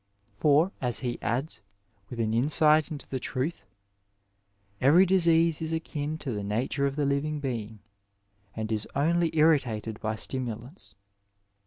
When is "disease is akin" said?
5.05-6.17